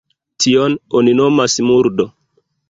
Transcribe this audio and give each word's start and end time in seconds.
Tion 0.45 0.77
oni 1.01 1.13
nomas 1.19 1.59
murdo. 1.69 2.09